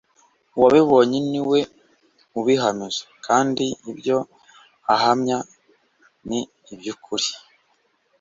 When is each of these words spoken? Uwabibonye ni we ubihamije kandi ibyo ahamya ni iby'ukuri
Uwabibonye 0.55 1.17
ni 1.31 1.41
we 1.49 1.59
ubihamije 2.39 3.01
kandi 3.25 3.65
ibyo 3.91 4.17
ahamya 4.93 5.37
ni 6.27 6.39
iby'ukuri 6.73 7.27